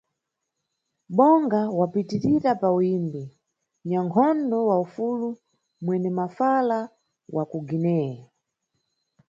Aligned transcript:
Bonga 1.17 1.61
wapitirira 1.79 2.51
pa 2.61 2.69
uyimbi, 2.77 3.23
nʼnyankhondo 3.31 4.57
wa 4.69 4.75
ufulu- 4.85 5.29
mwene 5.83 6.09
mafala 6.19 6.77
wa 7.35 7.43
ku 7.51 7.57
Guiné. 7.67 7.99